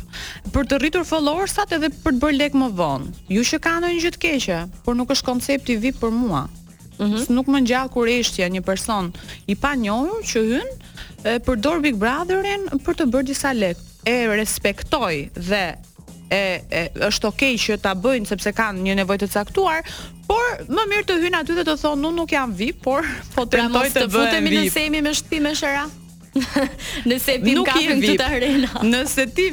për 0.54 0.70
të 0.70 0.80
rritur 0.84 1.08
followersat 1.10 1.76
edhe 1.78 1.90
për 2.04 2.16
të 2.18 2.24
bërë 2.24 2.40
lek 2.40 2.58
më 2.60 2.72
vonë. 2.80 3.14
Ju 3.34 3.46
që 3.50 3.62
kanë 3.66 3.94
një 3.96 4.04
gjë 4.06 4.14
të 4.18 4.22
keqe, 4.28 4.60
por 4.86 4.98
nuk 5.00 5.14
është 5.16 5.30
koncepti 5.32 5.78
VIP 5.84 6.00
për 6.04 6.12
mua. 6.14 6.44
Mm 7.00 7.10
-hmm. 7.12 7.30
Nuk 7.34 7.48
më 7.48 7.60
ngjall 7.64 7.90
kur 7.90 8.08
eshtja 8.08 8.48
një 8.50 8.62
person 8.62 9.14
i 9.48 9.56
panjohur 9.56 10.22
që 10.24 10.40
hyn 10.52 10.70
e 11.26 11.40
përdor 11.40 11.82
Big 11.82 11.96
Brotherin 11.96 12.70
për 12.84 12.94
të 12.98 13.04
bërë 13.12 13.26
disa 13.26 13.54
lek. 13.54 13.78
E 14.06 14.28
respektoj 14.36 15.30
dhe 15.34 15.74
e, 16.36 16.62
e 16.80 16.84
është 17.10 17.30
okay 17.30 17.58
që 17.62 17.76
ta 17.84 17.94
bëjnë 18.00 18.30
sepse 18.32 18.54
kanë 18.58 18.84
një 18.88 18.96
nevojë 19.04 19.26
të 19.26 19.32
caktuar, 19.34 19.84
por 20.28 20.64
më 20.74 20.88
mirë 20.94 21.08
të 21.12 21.18
hynë 21.26 21.42
aty 21.44 21.58
dhe 21.60 21.66
të 21.68 21.78
thonë, 21.84 22.08
"Unë 22.08 22.18
nuk 22.22 22.32
jam 22.34 22.54
VIP, 22.62 22.80
por 22.86 23.04
po 23.36 23.46
tentoj 23.54 23.86
të 23.94 24.08
futemi 24.14 24.56
në 24.58 24.64
semi 24.74 25.02
me 25.06 25.14
shtëpi 25.18 25.42
me 25.46 25.52
shëra." 25.60 25.86
Nëse 27.10 27.36
ti 27.44 27.52
nuk 27.54 27.68
në 27.70 27.96
këtu 28.02 28.14
ta 28.18 28.30
rena. 28.42 28.72
Nëse 28.90 29.28
ti 29.38 29.52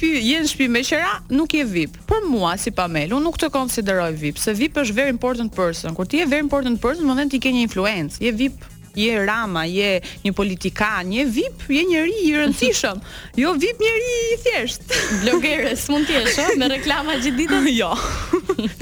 pi 0.00 0.12
je 0.30 0.38
në 0.40 0.48
shtëpi 0.48 0.68
me 0.72 0.80
qera, 0.88 1.18
nuk 1.36 1.52
je 1.58 1.64
VIP. 1.68 1.98
Për 2.08 2.24
mua 2.32 2.54
si 2.58 2.72
Pamel, 2.72 3.12
unë 3.12 3.26
nuk 3.28 3.36
të 3.42 3.50
konsideroj 3.52 4.08
VIP, 4.22 4.40
se 4.40 4.54
VIP 4.56 4.80
është 4.86 4.96
very 5.02 5.12
important 5.18 5.52
person. 5.52 5.92
Kur 5.96 6.08
ti 6.08 6.22
je 6.22 6.30
very 6.32 6.44
important 6.46 6.80
person, 6.80 7.04
mendon 7.10 7.28
ti 7.34 7.40
ke 7.44 7.52
një 7.52 7.66
influencë, 7.68 8.22
je 8.24 8.32
VIP 8.40 8.64
je 8.94 9.18
Rama, 9.26 9.64
je 9.66 10.00
një 10.24 10.32
politikan, 10.36 11.06
një 11.10 11.26
VIP, 11.34 11.64
je 11.76 11.82
njëri 11.90 12.14
i 12.28 12.32
rëndësishëm. 12.38 13.00
Jo 13.42 13.52
VIP 13.58 13.82
njëri 13.82 14.14
i 14.30 14.38
thjesht. 14.44 14.94
Blogeres 15.24 15.88
mund 15.92 16.08
të 16.08 16.18
jesh, 16.20 16.38
ëh, 16.44 16.54
me 16.60 16.68
reklama 16.76 17.18
gjithë 17.18 17.38
ditën? 17.42 17.68
Jo. 17.80 17.92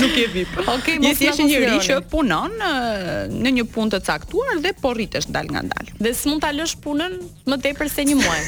Nuk 0.02 0.16
je 0.16 0.26
VIP. 0.34 0.60
Okej, 0.76 1.00
mos 1.02 1.24
jesh 1.24 1.40
një 1.42 1.48
njëri 1.54 1.74
që 1.88 1.98
punon 2.12 2.56
në 3.32 3.56
një 3.58 3.66
punë 3.72 3.96
të 3.96 4.02
caktuar 4.06 4.60
dhe 4.64 4.74
po 4.82 4.94
rritesh 4.96 5.30
dal 5.32 5.48
nga 5.50 5.64
dal 5.72 5.90
Dhe 6.02 6.14
s'mund 6.16 6.42
ta 6.44 6.52
lësh 6.52 6.76
punën 6.84 7.18
më 7.48 7.60
tepër 7.66 7.90
se 7.92 8.06
një 8.08 8.18
muaj. 8.20 8.40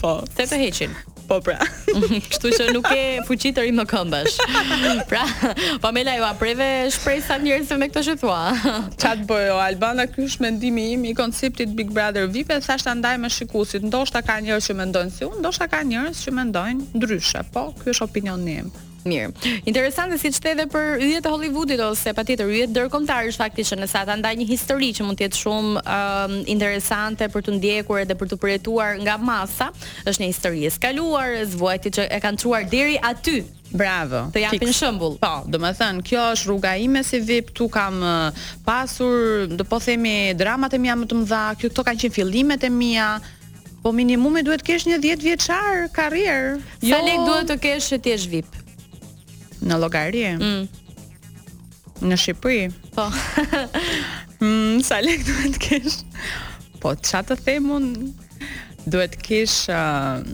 Po. 0.00 0.16
Se 0.34 0.48
të 0.50 0.62
heqin. 0.66 1.02
Po 1.28 1.40
pra. 1.44 1.56
Kështu 1.94 2.50
që 2.52 2.66
nuk 2.74 2.88
e 2.92 3.02
fuqi 3.28 3.52
të 3.56 3.64
rim 3.66 3.78
në 3.80 3.84
këmbësh. 3.90 4.36
Pra, 5.10 5.22
Pamela 5.82 6.14
ju 6.18 6.24
apreve 6.28 6.66
shprej 6.92 7.18
sa 7.26 7.36
me 7.40 7.88
këto 7.88 8.02
që 8.06 8.14
thua. 8.20 8.40
Qatë 9.00 9.24
bojo, 9.28 9.56
Albana, 9.60 10.06
kjo 10.10 10.26
është 10.28 10.44
mendimi 10.46 10.88
im 10.96 11.04
i 11.10 11.14
konceptit 11.16 11.72
Big 11.76 11.92
Brother 11.94 12.26
VIP 12.28 12.52
e 12.56 12.60
sashtë 12.64 12.90
të 12.92 12.96
ndaj 13.02 13.14
me 13.24 13.30
shikusit. 13.32 13.86
Ndo 13.88 14.04
ka 14.12 14.40
njërës 14.44 14.68
që 14.70 14.76
mendojnë 14.80 14.92
ndojnë 14.92 15.14
si 15.16 15.28
unë, 15.28 15.42
ndo 15.42 15.52
ka 15.64 15.82
njërës 15.92 16.24
që 16.26 16.34
mendojnë 16.40 16.80
ndojnë 16.80 17.00
ndryshe. 17.00 17.44
Po, 17.54 17.70
ky 17.80 17.94
është 17.94 18.08
opinion 18.12 18.44
në 18.44 18.58
Mirë. 19.04 19.30
Interesante 19.68 20.18
si 20.18 20.30
the 20.32 20.52
edhe 20.54 20.66
për 20.70 21.02
yjet 21.02 21.26
e 21.26 21.30
Hollywoodit 21.32 21.80
ose 21.84 22.12
patjetër 22.16 22.48
yjet 22.54 22.72
ndërkombëtare 22.74 23.28
është 23.32 23.42
fakti 23.44 23.64
që 23.68 23.78
në 23.80 23.88
sa 23.90 24.02
ata 24.04 24.16
ndajnë 24.20 24.42
një 24.42 24.48
histori 24.50 24.90
që 24.96 25.04
mund 25.06 25.20
të 25.20 25.26
jetë 25.28 25.40
shumë 25.40 25.84
um, 25.84 26.38
interesante 26.54 27.28
për 27.34 27.44
të 27.48 27.56
ndjekur 27.58 28.02
edhe 28.04 28.16
për 28.20 28.32
të 28.32 28.40
përjetuar 28.44 28.96
nga 29.06 29.18
masa, 29.18 29.70
është 30.08 30.24
një 30.24 30.30
histori 30.32 30.64
e 30.64 30.72
skaluar, 30.74 31.30
e 31.40 31.44
zvojti 31.54 31.94
që 31.98 32.08
e 32.18 32.22
kanë 32.24 32.42
çuar 32.44 32.66
deri 32.72 32.96
aty. 33.10 33.44
Bravo. 33.74 34.28
Të 34.30 34.44
japin 34.44 34.70
shembull. 34.72 35.16
Po, 35.18 35.36
do 35.50 35.58
të 35.58 35.72
thënë, 35.80 36.04
kjo 36.08 36.20
është 36.34 36.46
rruga 36.50 36.76
ime 36.78 37.00
si 37.02 37.18
VIP, 37.26 37.48
tu 37.58 37.66
kam 37.74 37.96
pasur, 38.64 39.48
do 39.50 39.66
po 39.66 39.80
themi, 39.82 40.30
dramat 40.38 40.76
e 40.76 40.78
mia 40.78 40.94
më 40.94 41.08
të 41.10 41.16
mëdha, 41.24 41.40
Kjo 41.58 41.72
këto 41.72 41.84
kanë 41.88 42.02
qenë 42.04 42.14
fillimet 42.14 42.66
e 42.68 42.70
mia. 42.70 43.08
Po 43.82 43.90
minimumi 43.92 44.44
duhet 44.46 44.62
të 44.62 44.68
kesh 44.70 44.86
një 44.88 45.00
10 45.02 45.26
vjeçar 45.26 45.88
karrierë. 45.96 46.54
Jo, 46.86 46.94
Sa 46.94 47.02
lek 47.04 47.24
duhet 47.26 47.50
të 47.50 47.58
kesh 47.66 47.90
që 47.92 47.98
të 48.06 48.14
jesh 48.14 48.30
VIP? 48.36 48.60
Në 49.64 49.78
llogari? 49.80 50.22
Mm. 50.34 52.08
Në 52.10 52.18
Shqipëri? 52.20 52.66
Po. 52.94 53.06
mm, 54.44 54.80
sa 54.84 54.98
lek 55.04 55.24
duhet 55.24 55.56
të 55.56 55.62
kesh? 55.64 55.98
Po, 56.82 56.92
çfarë 57.00 57.32
të 57.32 57.38
them 57.46 57.70
unë? 57.78 58.08
Duhet 58.92 59.14
të 59.16 59.22
kesh 59.24 59.56
uh, 59.72 60.26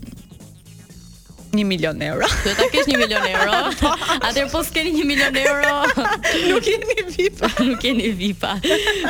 1 1.54 1.64
milion 1.64 1.94
euro. 2.00 2.26
Duhet 2.44 2.56
ta 2.56 2.66
kesh 2.72 2.86
1 2.86 2.96
milion 3.02 3.20
euro. 3.20 3.50
Atëherë 4.28 4.50
po 4.52 4.60
s'keni 4.66 4.92
1 5.02 5.06
milion 5.08 5.38
euro. 5.42 6.06
Nuk 6.50 6.66
jeni 6.66 7.04
VIP, 7.10 7.42
nuk 7.66 7.80
keni 7.82 8.10
VIP. 8.18 8.44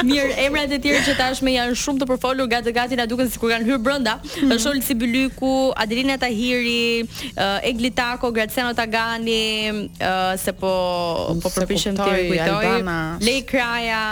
Mirë, 0.06 0.30
emrat 0.46 0.72
e 0.76 0.80
tjerë 0.82 1.02
që 1.08 1.16
tashmë 1.18 1.54
janë 1.56 1.76
shumë 1.82 2.02
të 2.02 2.08
përfolur 2.12 2.48
gatë 2.50 2.74
gati 2.76 2.98
na 3.00 3.06
duken 3.10 3.30
sikur 3.32 3.52
kanë 3.54 3.68
hyrë 3.68 3.82
brenda. 3.86 4.16
Mm. 4.40 4.54
Është 4.56 4.72
Olsi 4.72 4.96
Bylyku, 5.00 5.54
Adelina 5.84 6.16
Tahiri, 6.20 7.06
uh, 7.06 7.26
eh, 7.32 7.72
Eglitako, 7.72 8.32
Graciano 8.36 8.72
Tagani, 8.78 9.90
uh, 10.00 10.32
se 10.40 10.56
po 10.56 10.70
po 11.44 11.52
përpiqem 11.56 11.98
të 11.98 12.14
kujtoj 12.30 13.36
Kraja, 13.50 14.02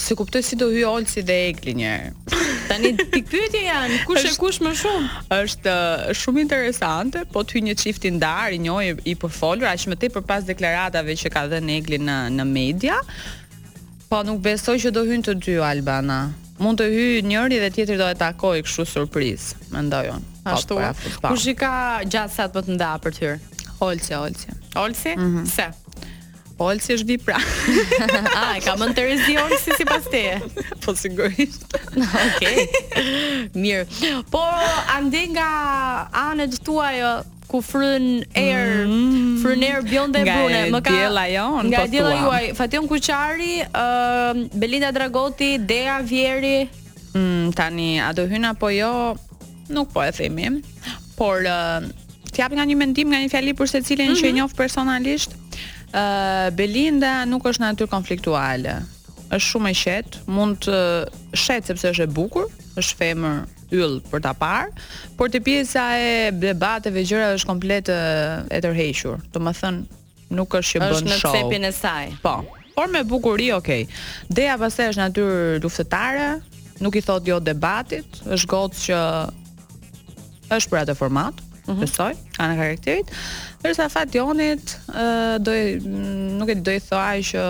Se 0.00 0.14
kuptoj 0.16 0.42
si 0.42 0.56
do 0.56 0.70
hyj 0.72 0.84
Olsi 0.88 1.20
dhe 1.28 1.34
Egli 1.50 1.74
një 1.76 1.88
herë. 1.90 2.44
Tani 2.70 2.90
ti 2.98 3.20
pyetje 3.26 3.60
janë, 3.66 3.98
kush 4.08 4.24
e 4.24 4.30
kush 4.40 4.60
më 4.64 4.70
shumë? 4.80 5.08
Është 5.36 5.72
uh, 5.74 6.14
shumë 6.16 6.40
interesante, 6.46 7.24
po 7.34 7.42
ti 7.44 7.60
një 7.66 7.74
çift 7.78 8.06
i 8.08 8.12
ndar, 8.16 8.54
i 8.56 8.60
njëj 8.64 8.94
i 9.04 9.14
përfolur, 9.20 9.68
aq 9.74 9.84
më 9.92 9.98
tepër 10.06 10.24
pas 10.24 10.46
deklaratave 10.48 11.16
që 11.20 11.32
ka 11.34 11.42
dhënë 11.52 11.76
Egli 11.82 12.00
në 12.00 12.16
në 12.38 12.46
media. 12.48 12.96
Po 14.08 14.22
nuk 14.24 14.40
besoj 14.48 14.78
që 14.86 14.94
do 14.96 15.04
hyjnë 15.10 15.26
të 15.28 15.36
dy 15.44 15.58
Albana. 15.68 16.22
Mund 16.64 16.80
të 16.80 16.88
hyjë 16.94 17.28
njëri 17.28 17.60
dhe 17.66 17.70
tjetri 17.76 18.00
do 18.00 18.08
e 18.08 18.16
takojë 18.20 18.64
kështu 18.66 18.88
surprizë, 18.94 19.66
mendoj 19.76 20.06
unë. 20.14 20.28
Po, 20.46 20.56
Ashtu. 20.56 20.80
Po, 20.80 21.14
po. 21.26 21.34
Kush 21.34 21.50
i 21.52 21.56
ka 21.60 21.72
gjatë 22.08 22.38
sa 22.38 22.48
të 22.48 22.56
më 22.56 22.66
të 22.70 22.78
nda 22.78 22.90
për 23.04 23.18
ty? 23.20 23.36
Olsi, 23.84 24.16
Olsi. 24.16 24.56
Olsi? 24.80 25.14
Mm 25.16 25.30
-hmm. 25.30 25.46
Se. 25.56 25.68
Po 26.60 26.66
është 26.74 27.06
vi 27.08 27.14
pra 27.16 27.38
A, 27.40 28.00
ah, 28.36 28.50
e 28.58 28.60
ka 28.60 28.74
më 28.76 28.90
në 28.90 28.96
të 28.98 29.04
rezion 29.08 29.52
si 29.62 29.72
si 29.78 29.84
pas 29.88 30.04
te 30.12 30.20
Po 30.84 30.92
sigurisht 30.92 31.72
Ok 32.26 33.54
Mirë 33.56 34.18
Po, 34.28 34.42
andi 34.92 35.22
nga 35.32 35.46
anët 36.26 36.58
të 36.60 37.14
ku 37.50 37.58
frën 37.66 38.04
er 38.38 38.84
mm, 38.86 39.40
frën 39.42 39.62
bjonde 39.88 40.20
e 40.20 40.26
brune 40.28 40.60
më 40.70 40.80
ka 40.86 40.92
djella 40.94 41.24
jon 41.32 41.66
nga 41.72 41.80
po 41.82 41.88
djela 41.96 42.12
juaj 42.20 42.44
Fatjon 42.60 42.86
Kuçari 42.86 43.56
uh, 43.66 44.46
Belinda 44.54 44.92
Dragoti 44.94 45.56
Dea 45.58 45.98
Vieri 45.98 46.68
mm, 47.10 47.50
tani 47.58 47.98
a 47.98 48.12
do 48.14 48.22
hyn 48.30 48.46
apo 48.52 48.70
jo 48.70 48.92
nuk 49.66 49.90
po 49.90 50.04
e 50.06 50.12
themi 50.14 50.60
por 51.18 51.42
uh, 51.42 51.82
t'jap 52.30 52.54
nga 52.54 52.62
një 52.62 52.78
mendim 52.78 53.10
nga 53.10 53.18
një 53.18 53.34
fjali 53.34 53.56
për 53.58 53.72
secilin 53.74 54.12
mm 54.12 54.14
-hmm. 54.14 54.22
që 54.22 54.26
e 54.26 54.28
mhm. 54.30 54.36
njofë 54.38 54.56
personalisht 54.62 55.39
Belinda 56.54 57.24
nuk 57.28 57.44
është 57.50 57.64
në 57.64 57.70
atyr 57.74 57.90
konfliktuale 57.90 58.74
është 59.30 59.46
shumë 59.46 59.70
e 59.70 59.78
shetë 59.78 60.20
mund 60.34 60.58
të 60.66 60.78
shetë 61.38 61.68
sepse 61.70 61.92
është 61.92 62.06
e 62.08 62.12
bukur 62.14 62.46
është 62.80 62.98
femër 62.98 63.40
yll 63.74 63.98
për 64.10 64.22
ta 64.24 64.32
par, 64.34 64.70
por 65.14 65.30
te 65.30 65.38
pjesa 65.46 65.84
e 66.02 66.30
debateve 66.34 67.04
gjëra 67.06 67.28
është 67.36 67.46
komplet 67.46 67.90
e 67.94 68.58
tërhequr. 68.64 69.20
Do 69.30 69.38
të 69.42 69.52
thënë 69.60 70.30
nuk 70.34 70.56
është 70.58 70.80
që 70.80 70.80
bën 70.82 70.88
show. 70.90 71.04
Është 71.06 71.10
në 71.10 71.34
cepin 71.36 71.68
e 71.68 71.70
saj. 71.74 72.08
Po. 72.24 72.32
Por 72.74 72.90
me 72.90 73.04
bukuri, 73.06 73.50
okay. 73.54 73.86
Deja 74.26 74.56
pastaj 74.58 74.88
është 74.92 75.02
natyrë 75.04 75.38
luftëtare, 75.62 76.26
nuk 76.82 76.98
i 76.98 77.02
thotë 77.06 77.30
jo 77.30 77.38
debatit, 77.46 78.18
është 78.26 78.50
gocë 78.50 78.82
që 78.88 79.00
është 80.58 80.72
për 80.72 80.80
atë 80.82 80.98
format, 80.98 81.38
mhm. 81.68 81.80
besoj, 81.84 82.10
mm 82.16 82.18
-hmm. 82.18 82.60
karakterit. 82.64 83.14
Përsa 83.60 83.90
fat 83.92 84.12
Jonit, 84.16 84.72
ë 84.88 85.00
uh, 85.00 85.34
do 85.44 85.52
nuk 86.40 86.48
e 86.48 86.56
do 86.64 86.72
i 86.72 86.80
thoa 86.80 87.10
që 87.20 87.44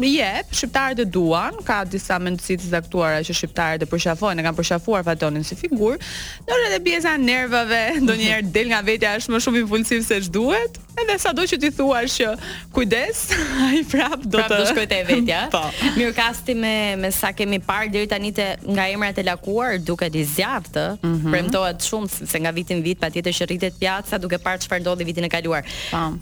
me 0.00 0.08
jep, 0.10 0.48
shqiptarët 0.56 1.02
e 1.04 1.04
duan, 1.14 1.58
ka 1.66 1.80
disa 1.86 2.16
mendësi 2.22 2.56
të 2.62 2.70
zaktuara 2.72 3.18
që 3.26 3.34
shqiptarët 3.36 3.84
e 3.84 3.88
përshafojnë, 3.90 4.42
e 4.42 4.46
kanë 4.46 4.58
përshafuar 4.60 5.02
Fatonin 5.06 5.44
si 5.46 5.58
figurë, 5.58 5.98
ndonë 6.46 6.68
edhe 6.70 6.78
pjesa 6.86 7.14
e 7.14 7.20
nervave, 7.24 7.82
ndonjëherë 8.04 8.50
del 8.54 8.70
nga 8.72 8.80
vetja 8.86 9.14
është 9.20 9.34
më 9.34 9.42
shumë 9.46 9.62
impulsiv 9.66 10.02
se 10.08 10.22
ç'duhet, 10.26 10.80
edhe 10.96 11.16
sado 11.20 11.44
që 11.44 11.58
ti 11.60 11.70
thua 11.76 12.00
që 12.14 12.30
kujdes, 12.74 13.20
ai 13.66 13.82
prap 13.90 14.24
do 14.24 14.40
të 14.40 14.56
do 14.56 14.64
shkojë 14.72 14.90
te 14.94 14.98
vetja. 15.10 15.42
Po. 15.54 15.62
Mirë 16.00 16.14
kasti 16.16 16.56
me 16.58 16.72
me 16.98 17.10
sa 17.14 17.30
kemi 17.36 17.60
parë 17.68 17.90
deri 17.92 18.08
tani 18.10 18.32
te 18.34 18.48
nga 18.64 18.88
emrat 18.90 19.20
e 19.22 19.26
lakuar, 19.28 19.76
duket 19.78 20.16
i 20.18 20.24
zjatë, 20.32 20.86
mm 20.96 21.14
-hmm. 21.14 21.30
premtohet 21.34 21.86
shumë 21.90 22.28
se 22.32 22.40
nga 22.42 22.50
vitin 22.56 22.80
vit 22.82 22.98
patjetër 23.04 23.36
që 23.38 23.50
rritet 23.52 23.74
piaca, 23.78 24.18
duke 24.18 24.40
parë 24.46 24.64
çfarë 24.64 24.80
ndodhi 24.82 25.04
vitin 25.16 25.24
e 25.24 25.28
kaluar. 25.30 25.64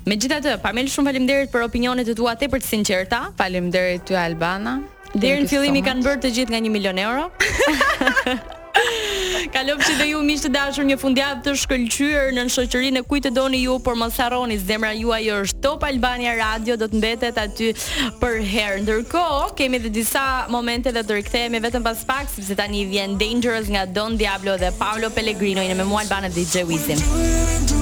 Megjithatë, 0.09 0.59
Pamel 0.63 0.87
shumë 0.91 1.07
faleminderit 1.11 1.51
për 1.53 1.63
opinionet 1.67 2.09
e 2.09 2.15
tua 2.17 2.37
tepër 2.39 2.61
të 2.61 2.67
sinqerta. 2.75 3.25
Faleminderit 3.39 4.07
ty 4.07 4.15
Albana. 4.17 4.81
Deri 5.15 5.43
në 5.45 5.49
fillim 5.51 5.75
i 5.79 5.83
kanë 5.87 6.03
bërë 6.03 6.21
të 6.25 6.29
gjithë 6.35 6.51
nga 6.53 6.61
1 6.67 6.71
milion 6.75 6.99
euro. 6.99 7.29
Kalop 9.55 9.79
që 9.87 9.93
dhe 10.01 10.07
ju 10.11 10.19
mish 10.27 10.43
të 10.43 10.51
dashur 10.51 10.85
një 10.85 10.97
fundjavë 10.99 11.43
të 11.47 11.51
shkëlqyër 11.61 12.29
në 12.35 12.43
në 12.49 12.53
shëqërinë 12.57 12.99
e 12.99 13.07
kujtë 13.07 13.31
doni 13.37 13.61
ju, 13.63 13.75
por 13.85 13.95
më 13.97 14.07
saroni, 14.13 14.57
zemra 14.59 14.91
juaj 14.99 15.27
është 15.37 15.61
Top 15.63 15.81
Albania 15.87 16.33
Radio, 16.41 16.75
do 16.81 16.87
të 16.91 16.97
mbetet 16.99 17.39
aty 17.39 17.69
për 18.21 18.35
herë. 18.51 18.79
Ndërko, 18.83 19.25
kemi 19.57 19.79
dhe 19.87 19.91
disa 19.95 20.25
momente 20.51 20.91
dhe 20.93 21.03
të 21.07 21.13
rikëthejme 21.21 21.63
vetëm 21.69 21.83
pas 21.87 22.01
pak, 22.09 22.27
si 22.35 22.39
pëse 22.43 22.55
tani 22.59 22.83
vjen 22.91 23.13
Dangerous 23.21 23.69
nga 23.71 23.83
Don 23.87 24.13
Diablo 24.19 24.53
dhe 24.59 24.75
Paolo 24.81 25.09
Pellegrino, 25.15 25.61
i 25.63 25.69
në 25.71 25.77
me 25.79 25.85
mua 25.93 26.01
Albana 26.03 26.29
DJ 26.35 26.55
Wizim. 26.69 27.74